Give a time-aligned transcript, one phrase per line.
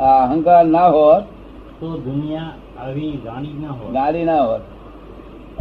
[0.00, 1.24] આ અહંકાર ના હોત
[1.78, 3.92] તો દુનિયા આવી ગાડી ના હોત.
[3.92, 4.62] ગાડી ના હોત.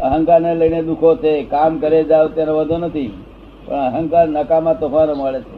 [0.03, 3.11] અહંકાર ને લઈને દુખો છે કામ કરે જાવ ત્યારે વધુ નથી.
[3.65, 5.57] પણ અહંકાર નકામા તોફાનો મળે છે.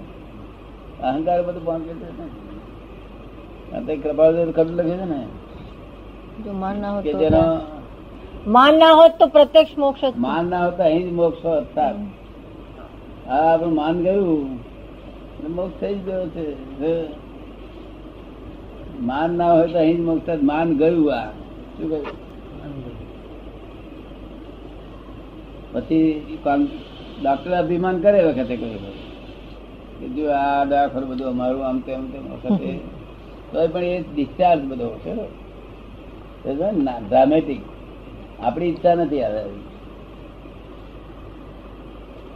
[1.04, 2.28] અહંકાર બધું બંધ કરી દે
[3.88, 5.20] છે કૃપાળ ખબર લખે છે ને.
[6.40, 7.44] જો માન ના હોત તો જેનો
[8.48, 11.94] માન ના હોત તો પ્રત્યક્ષ મોક્ષ માન ના હોત અહીં જ મોક્ષ હોત હા
[13.44, 14.50] આપણું માન ગયું.
[15.56, 16.46] મોક્ષ થઈ જ ગયો છે.
[19.02, 21.30] માન ના હોય તો અહીં મુક્ત માન ગયું આ.
[21.78, 22.16] શું કહ્યું?
[25.74, 26.38] પછી
[27.22, 28.68] ડોક્ટર અભિમાન કરે વખતે કે
[30.16, 32.70] જો આ દાખલ બધું અમારું આમ તેમ તેમ વખતે.
[33.52, 35.14] તો પણ એ ડિસ્ચાર્જ બધો છે.
[36.46, 37.62] ડ્રામેટિક
[38.40, 39.42] આપણી ઈચ્છા નથી આવે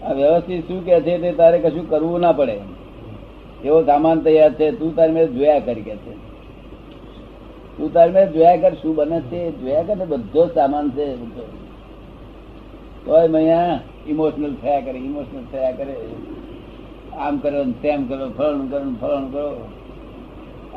[0.05, 2.55] આ વ્યવસ્થિત શું કે છે તે તારે કશું કરવું ના પડે.
[3.64, 6.14] એવો સામાન તૈયાર છે, તું તારે મેં જોયા કરી કે છે.
[7.80, 9.61] તું તારે મેં જોયા કર શું બને છે?
[9.61, 11.16] જોયા કર ને બધો સામાન છે.
[13.05, 15.95] તોય મેં ઇમોશનલ થયા કરે ઇમોશનલ થયા કરે.
[17.17, 19.69] આમ કરો તેમ કરો ફળણ કરો ને ફળણ કરો.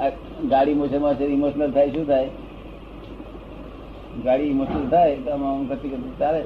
[0.01, 0.09] આ
[0.49, 2.29] ગાડી મોશનમાં છે ઇમોશનલ થાય, શું થાય?
[4.25, 6.43] ગાડી ઇમોશનલ થાય, તો આમ આમ કરતી કરતી ચાલે.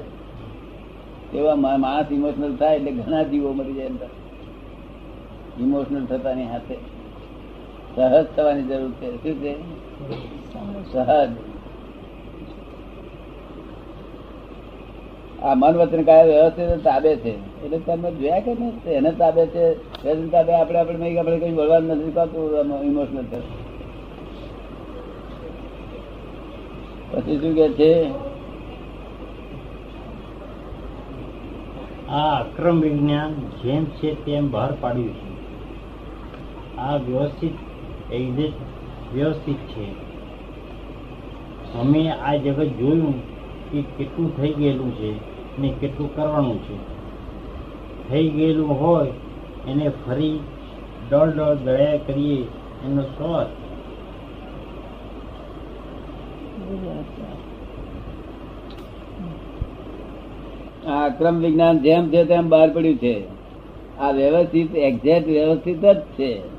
[1.37, 4.07] એવા માણસ ઇમોશનલ થાય એટલે ઘણા જીવો મરી જાય અંદર.
[5.59, 6.96] ઇમોશનલ થતાની હાથે.
[7.97, 9.11] સહજ થવાની જરૂર છે.
[9.15, 9.53] શું છે?
[10.93, 11.29] સહજ.
[15.43, 17.63] આ મન વચન કાય વ્યવસ્થિત તાબે છે.
[17.63, 18.83] એટલે તમે જોયા કે નહીં?
[18.83, 19.65] એને તાબે છે.
[20.03, 23.25] વ્યસન તાબે આપણે આપણે આપણે કઈ બોલવાનું નથી કરતું ઇમોશનલ
[27.11, 27.93] પછી શું કે છે?
[32.09, 35.37] આ અક્રમ વિજ્ઞાન જેમ છે તેમ બહાર પાડ્યું છે.
[36.77, 37.66] આ વ્યવસ્થિત
[38.11, 38.53] એક્ઝેક્ટ
[39.15, 40.07] વ્યવસ્થિત છે.
[41.79, 43.19] અમે આ જગત જોયું
[43.71, 45.11] કે કેટલું થઈ ગયેલું છે
[45.61, 46.97] ને કેટલું કરવાનું છે.
[48.09, 49.11] થઈ ગયેલું હોય
[49.67, 50.39] એને ફરી
[51.09, 52.41] દોડ દોડ દયા કરીએ
[52.85, 53.49] એનો સ્વાર્થ
[60.87, 63.23] આ ક્રમ વિજ્ઞાન જેમ છે તેમ બહાર પડ્યું છે.
[63.99, 66.56] આ વ્યવસ્થિત એક્ઝેક્ટ વ્યવસ્થિત જ છે.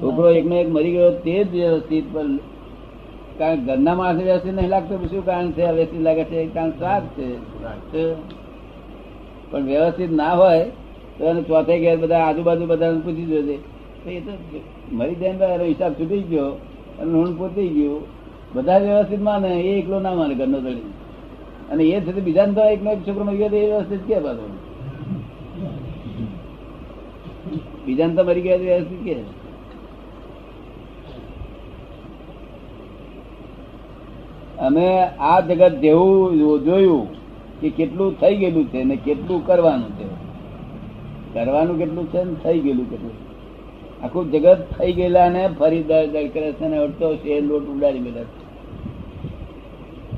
[0.00, 2.38] છોકરો એકનો એક મરી ગયો તે જ વ્યવસ્થિત પણ
[3.38, 5.64] કારણ ઘરના માણસ વ્યવસ્થિત નહીં લાગતો શું કારણ છે?
[5.72, 7.08] વ્યવસ્થિત લાગે છે કારણ શ્રાદ્ધ
[7.92, 8.14] છે.
[9.50, 10.64] પણ વ્યવસ્થિત ના હોય
[11.18, 13.56] તો એને ચોથે ઘેર બધા આજુબાજુ બધાને પૂછી જોજે.
[14.06, 14.32] એ તો
[14.92, 16.50] મરી જાય ને તો એનો હિસાબ છૂટી ગયો
[17.00, 18.02] અને ઋણ પોતી ગયું.
[18.54, 20.90] બધા વ્યવસ્થિત માને એ એકલો ના માને ઘરનો દળી
[21.72, 24.46] અને એ છે બીજા તો એકનો એક છોકરો મરી ગયો તો એ વ્યવસ્થિત કે પાછો
[27.86, 29.16] બીજાને તો મરી ગયા વ્યવસ્થિત કે?
[34.58, 37.12] અમે આ જગત જેવું જોયું
[37.60, 40.04] કે કેટલું થઈ ગયેલું છે ને કેટલું કરવાનું છે.
[41.34, 43.12] કરવાનું કેટલું છે ને થઈ ગયેલું કેટલું?
[44.04, 47.98] આખું જગત થઈ ગયેલા ને ફરી દર દળ કરે છે ને અડધો શેર લોટ ઉડાડી
[47.98, 48.20] ગયેલા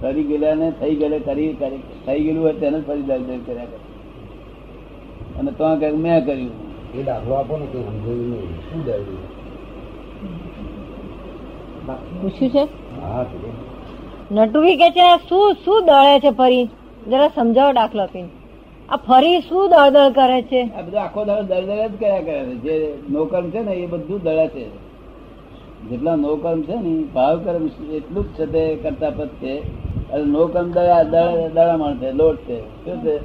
[0.03, 1.53] ફરી ગયેલા ને થઈ ગયેલા કરી
[2.07, 3.83] થઈ ગયેલું હોય તેને ફરી દળ દર કર્યા કરે.
[5.39, 6.64] અને તો મેં કર્યું.
[6.99, 9.43] એ દાખલો આપો ને કે સમજાયું નહીં શું દાડ્યું
[12.23, 12.65] પૂછ્યું છે?
[13.03, 13.25] હા
[14.33, 16.65] નટુભી કે છે શું શું દળે છે ફરી?
[17.11, 18.29] જરા સમજાવો દાખલો આપીને
[18.89, 20.63] આ ફરી શું દળદળ કરે છે?
[20.63, 22.55] આ બધું આખો દાડો દળ દળ જ કર્યા કરે છે.
[22.55, 24.69] જે નોકર્મ છે ને એ બધું દળે છે.
[25.91, 29.59] જેટલા નોકર્મ છે ને ભાવ કર્મ એટલું જ છે તે કરતા પદ છે
[30.13, 32.61] અને નોકર્મ દળા દળ- દળામણ છે લોટ છે.
[32.61, 33.17] શું છે?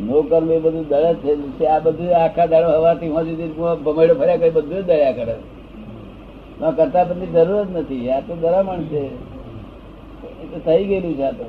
[0.00, 3.48] નોકર્મ એ બધું દળે છે આ બધું આખા દાડો હવાથી હોં સુધી
[3.84, 5.36] ભમેડો ફર્યા કરે, બધું દયા કરે.
[6.60, 9.04] ન કરતા બધી જરૂર જ નથી, આ તો દરામણ છે.
[10.42, 11.46] એ તો થઈ ગયેલું છે આ તો.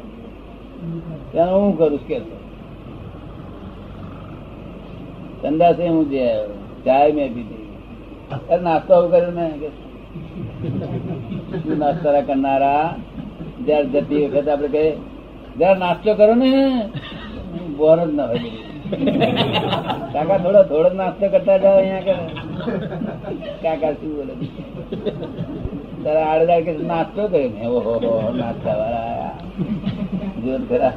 [1.32, 2.38] ત્યાં હું કરું કે છે.
[5.88, 6.26] હું જે
[6.86, 7.66] ચાય મેં પીધી.
[8.64, 9.46] નાસ્તો આવું કર્યો ને
[11.76, 12.96] નાસ્તો કરનારા?
[13.66, 14.96] જયારે જતી વખત આપડે કહીએ
[15.58, 16.52] જયારે નાસ્તો કરો ને.
[17.80, 18.52] બોર જ ના હોય.
[20.14, 22.14] કાકા થોડો થોડો નાસ્તો કરતા જાઓ અહીંયા કે
[23.64, 24.34] કાકા શું બોલે?
[26.04, 27.64] તારે આડેદાડ કે નાસ્તો કર્યો ને?
[27.78, 27.94] ઓહો
[28.40, 29.32] નાસ્તા વાળા.
[30.44, 30.94] જોર ખરા.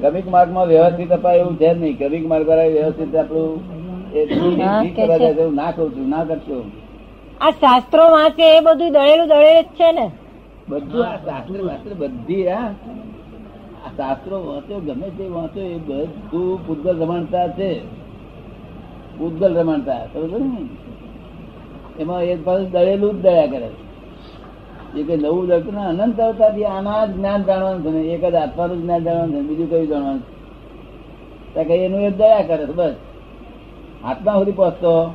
[0.00, 1.94] ક્રમિક માર્ગમાં વ્યવસ્થિત અપાય એવું છે નહીં.
[1.98, 3.52] ક્રમિક માર્ગ વાળા વ્યવસ્થિત આપણું
[4.14, 4.20] એ
[5.60, 6.58] ના કઉ છું ના કરશો.
[7.42, 10.10] આ શાસ્ત્રો વાંચે એ બધું દળેલું દળેલું જ છે ને?
[10.68, 12.68] બધું આ શાસ્ત્ર વાસ્ત્ર બધી આ
[13.96, 17.80] શાસ્ત્રો વાંચો, ગમે તે વાંચો, એ બધું પૂતગલ રમણતા છે.
[19.18, 20.68] પૂતગલ રમણતા બરોબર ને?
[21.98, 23.70] એમાં એક પાસે દળેલું જ દયા કરે
[24.96, 29.04] એ કઈ નવું દળતું ને, અનંત અવતારથી આના જ્ઞાન જાણવાનું છે એક જ આત્માનું જ્ઞાન
[29.04, 31.74] જાણવાનું છે બીજું કયું જાણવાનું છે?
[31.74, 32.94] એનું એ દયા કરે બસ.
[34.04, 35.14] આત્મા સુધી પહોંચતો.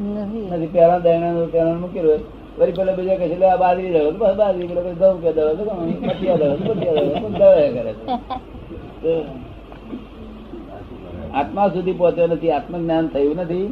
[0.00, 2.22] નથી, પહેલા દયણા પહેલા મૂકેલું
[2.58, 5.52] વળી પેલા બીજા કહે છે બાજરી દળો બસ બાજરી, પેલો ઘઉં કે દળો
[6.02, 6.56] મટિયા દળો
[7.22, 7.92] મટિયા કરે
[9.02, 9.14] છે.
[11.34, 13.68] આત્મા સુધી પહોંચ્યો નથી, આત્મજ્ઞાન થયું નથી,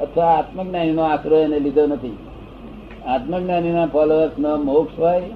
[0.00, 2.18] અથવા આત્મજ્ઞાનીનો આશરો એને લીધો નથી.
[3.06, 5.28] આત્મજ્ઞાનીના ફોલોઅર્સ નો મોક્ષ હોય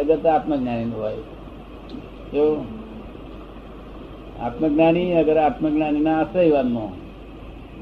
[0.00, 1.22] અગર તો આત્મજ્ઞાની હોય.
[2.34, 2.44] જો
[4.42, 6.84] આત્મજ્ઞાની અગર આશ્રયવાદ નો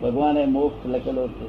[0.03, 1.47] ભગવાને મોક્ષ લખેલો છે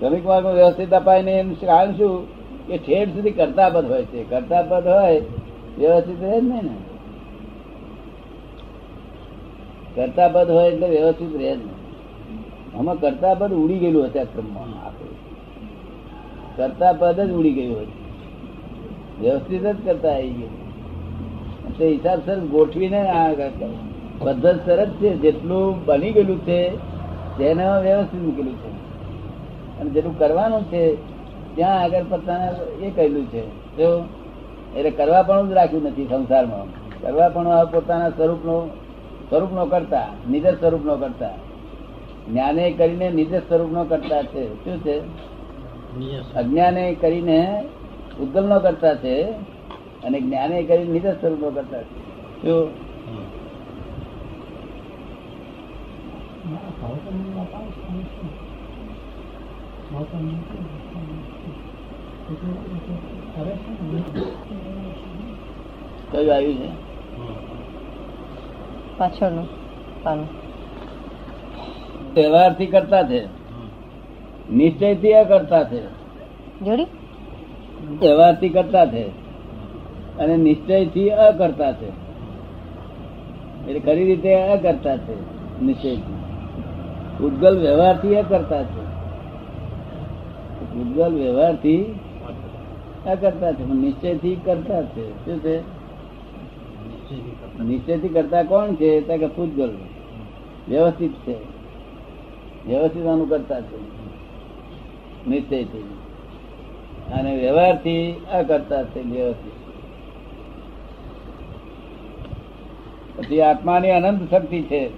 [0.00, 2.26] શ્રમિક માર્ગમાં વ્યવસ્થિત અપાય ને એનું કારણ શું
[2.66, 4.24] કે ઠેઠ સુધી કર્તાપદ હોય છે.
[4.24, 5.20] કર્તાપદ હોય,
[5.78, 6.70] વ્યવસ્થિત રહે ને.
[9.94, 11.58] કર્તાપદ હોય એટલે વ્યવસ્થિત રહે જ
[12.78, 14.78] આમાં કર્તાપદ ઉડી ગયેલું હતું આ ક્રમમાં
[16.56, 17.86] કરતા પદ જ ઉડી ગયું હોય
[19.20, 21.78] વ્યવસ્થિત જ કરતા આવી ગયું.
[21.78, 23.32] તે હિસાબ સર ગોઠવીને આ
[24.18, 25.16] પદ્ધત સરસ છે.
[25.16, 26.70] જેટલું બની ગયેલું છે
[27.38, 28.87] તેને વ્યવસ્થિત મૂકેલું છે.
[29.80, 30.82] અને જેટલું કરવાનું છે,
[31.56, 32.48] ત્યાં આગળ પોતાને
[32.84, 33.42] એ કહેલું છે.
[34.76, 36.64] એટલે કરવા પણ જ રાખ્યું નથી સંસારમાં.
[37.00, 38.56] કરવા પણ પોતાના સ્વરૂપનો
[39.30, 41.30] સ્વરૂપનો કરતા નિજ સ્વરૂપનો કરતા.
[42.28, 44.44] જ્ઞાને કરીને નિજ સ્વરૂપનો કરતા છે.
[44.64, 44.96] શું છે?
[46.34, 47.64] અજ્ઞાને કરીને
[48.20, 49.22] ઉદ્ગલનો કરતા છે
[50.04, 51.96] અને જ્ઞાને કરીને નિજ સ્વરૂપનો કરતા છે.
[52.42, 52.88] શું?
[66.12, 66.68] કયું આવ્યું છે?
[68.98, 69.48] પાછળનું
[70.02, 70.26] પાનું.
[72.14, 73.26] વ્યવહારથી કરતા છે?
[74.52, 75.80] નિશ્ચયથી અકર્તા છે?
[76.64, 76.84] જોડી.
[78.00, 79.08] વ્યવહારથી કરતા છે?
[80.18, 81.88] અને નિશ્ચયથી અકર્તા છે?
[83.66, 85.14] એટલે ખરી રીતે અકર્તા છે
[85.64, 86.14] નિશ્ચયથી.
[87.24, 88.98] ઉદ્ગલ વ્યવહારથી અકર્તા છે?
[90.64, 91.94] ઉદ્ગલ વ્યવહારથી
[93.20, 95.24] કરતા છે નિશ્ચયથી કરતા છે.
[95.24, 95.60] શું છે?
[97.62, 99.00] નિશ્ચયથી કરતા કોણ છે?
[99.00, 99.70] કે ભૂતગલ.
[100.68, 101.34] વ્યવસ્થિત છે.
[102.66, 103.76] વ્યવસ્થિત આનું કરતા છે.
[105.30, 105.84] નિશ્ચયથી.
[107.12, 109.52] અને વ્યવહારથી અકર્તા છે વ્યવસ્થિત.
[113.18, 114.90] પછી આત્માની અનંત શક્તિ છે.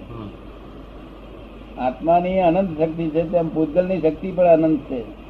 [1.77, 5.20] આત્માની અનંત શક્તિ છે તેમ પૂતગલની શક્તિ પણ અનંત છે.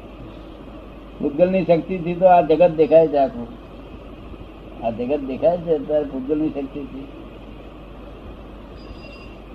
[1.20, 3.48] પૂતગલની શક્તિથી તો આ જગત દેખાય છે આખું.
[4.84, 7.06] આ જગત દેખાય છે અત્યારે ભૂતગલની શક્તિ થી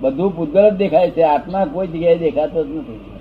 [0.02, 1.24] બધું ભૂતગલ જ દેખાય છે.
[1.24, 3.17] આત્મા કોઈ જગ્યાએ દેખાતો જ નથી.